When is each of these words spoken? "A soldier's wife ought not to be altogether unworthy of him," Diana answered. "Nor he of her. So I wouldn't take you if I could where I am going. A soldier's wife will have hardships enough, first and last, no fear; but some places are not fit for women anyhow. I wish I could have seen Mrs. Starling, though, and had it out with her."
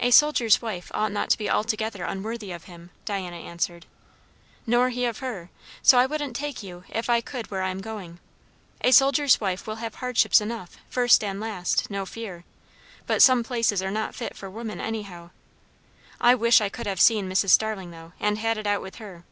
"A 0.00 0.10
soldier's 0.12 0.62
wife 0.62 0.90
ought 0.94 1.12
not 1.12 1.28
to 1.28 1.36
be 1.36 1.50
altogether 1.50 2.04
unworthy 2.04 2.52
of 2.52 2.64
him," 2.64 2.88
Diana 3.04 3.36
answered. 3.36 3.84
"Nor 4.66 4.88
he 4.88 5.04
of 5.04 5.18
her. 5.18 5.50
So 5.82 5.98
I 5.98 6.06
wouldn't 6.06 6.34
take 6.34 6.62
you 6.62 6.84
if 6.88 7.10
I 7.10 7.20
could 7.20 7.50
where 7.50 7.60
I 7.60 7.68
am 7.68 7.82
going. 7.82 8.18
A 8.80 8.92
soldier's 8.92 9.42
wife 9.42 9.66
will 9.66 9.74
have 9.74 9.96
hardships 9.96 10.40
enough, 10.40 10.78
first 10.88 11.22
and 11.22 11.38
last, 11.38 11.90
no 11.90 12.06
fear; 12.06 12.44
but 13.06 13.20
some 13.20 13.44
places 13.44 13.82
are 13.82 13.90
not 13.90 14.14
fit 14.14 14.34
for 14.38 14.48
women 14.48 14.80
anyhow. 14.80 15.28
I 16.18 16.34
wish 16.34 16.62
I 16.62 16.70
could 16.70 16.86
have 16.86 16.98
seen 16.98 17.28
Mrs. 17.28 17.50
Starling, 17.50 17.90
though, 17.90 18.14
and 18.18 18.38
had 18.38 18.56
it 18.56 18.66
out 18.66 18.80
with 18.80 18.94
her." 18.94 19.22